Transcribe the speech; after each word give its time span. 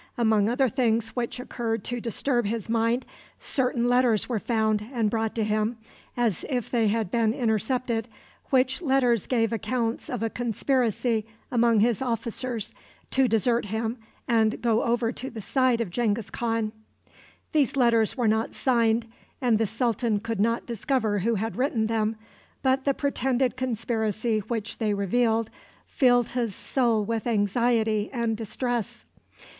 Among 0.17 0.49
other 0.49 0.67
things 0.67 1.09
which 1.09 1.39
occurred 1.39 1.83
to 1.83 2.01
disturb 2.01 2.47
his 2.47 2.67
mind, 2.67 3.05
certain 3.37 3.87
letters 3.87 4.27
were 4.27 4.39
found 4.39 4.89
and 4.91 5.11
brought 5.11 5.35
to 5.35 5.43
him, 5.43 5.77
as 6.17 6.43
if 6.49 6.71
they 6.71 6.87
had 6.87 7.11
been 7.11 7.35
intercepted, 7.35 8.07
which 8.49 8.81
letters 8.81 9.27
gave 9.27 9.53
accounts 9.53 10.09
of 10.09 10.23
a 10.23 10.29
conspiracy 10.31 11.27
among 11.51 11.81
his 11.81 12.01
officers 12.01 12.73
to 13.11 13.27
desert 13.27 13.65
him 13.65 13.99
and 14.27 14.59
go 14.63 14.81
over 14.81 15.11
to 15.11 15.29
the 15.29 15.39
side 15.39 15.81
of 15.81 15.91
Genghis 15.91 16.31
Khan. 16.31 16.71
These 17.51 17.77
letters 17.77 18.17
were 18.17 18.27
not 18.27 18.55
signed, 18.55 19.05
and 19.39 19.59
the 19.59 19.67
sultan 19.67 20.19
could 20.19 20.39
not 20.39 20.65
discover 20.65 21.19
who 21.19 21.35
had 21.35 21.55
written 21.57 21.85
them, 21.85 22.15
but 22.63 22.85
the 22.85 22.95
pretended 22.95 23.55
conspiracy 23.55 24.39
which 24.47 24.79
they 24.79 24.95
revealed 24.95 25.51
filled 25.85 26.29
his 26.29 26.55
soul 26.55 27.05
with 27.05 27.27
anxiety 27.27 28.09
and 28.11 28.35
distress. 28.35 29.05